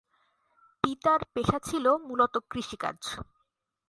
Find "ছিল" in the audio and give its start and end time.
1.67-1.85